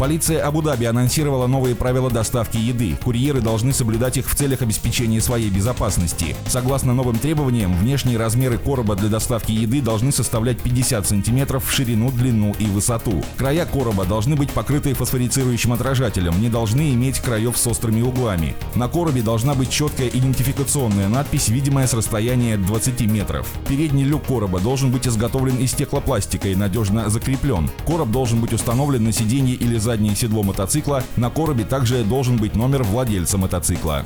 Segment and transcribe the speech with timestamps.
[0.00, 2.96] Полиция Абу-Даби анонсировала новые правила доставки еды.
[3.04, 6.34] Курьеры должны соблюдать их в целях обеспечения своей безопасности.
[6.46, 12.10] Согласно новым требованиям, внешние размеры короба для доставки еды должны составлять 50 сантиметров в ширину,
[12.10, 13.22] длину и высоту.
[13.36, 18.56] Края короба должны быть покрыты фосфорицирующим отражателем, не должны иметь краев с острыми углами.
[18.74, 23.46] На коробе должна быть четкая идентификационная надпись, видимая с расстояния 20 метров.
[23.68, 27.68] Передний люк короба должен быть изготовлен из стеклопластика и надежно закреплен.
[27.86, 32.36] Короб должен быть установлен на сиденье или за заднее седло мотоцикла, на коробе также должен
[32.36, 34.04] быть номер владельца мотоцикла.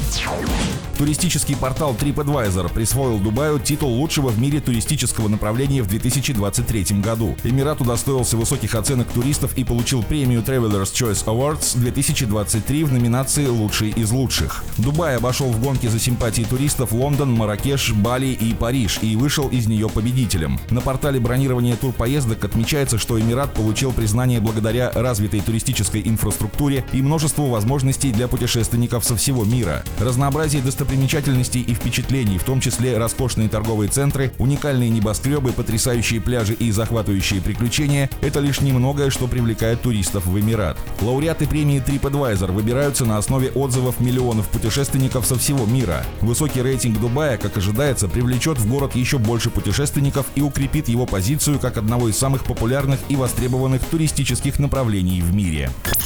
[0.99, 7.37] Туристический портал TripAdvisor присвоил Дубаю титул лучшего в мире туристического направления в 2023 году.
[7.43, 13.91] Эмират удостоился высоких оценок туристов и получил премию Travelers Choice Awards 2023 в номинации «Лучший
[13.91, 14.63] из лучших».
[14.79, 19.67] Дубай обошел в гонке за симпатии туристов Лондон, Маракеш, Бали и Париж и вышел из
[19.67, 20.61] нее победителем.
[20.71, 27.47] На портале бронирования турпоездок отмечается, что Эмират получил признание благодаря развитой туристической инфраструктуре и множеству
[27.47, 29.83] возможностей для путешественников со всего мира.
[29.99, 36.71] Разнообразие достопримечательностей и впечатлений, в том числе роскошные торговые центры, уникальные небоскребы, потрясающие пляжи и
[36.71, 40.77] захватывающие приключения– это лишь немногое, что привлекает туристов в Эмират.
[41.01, 46.05] Лауреаты премии TripAdvisor выбираются на основе отзывов миллионов путешественников со всего мира.
[46.21, 51.59] Высокий рейтинг Дубая, как ожидается, привлечет в город еще больше путешественников и укрепит его позицию
[51.59, 55.71] как одного из самых популярных и востребованных туристических направлений в мире.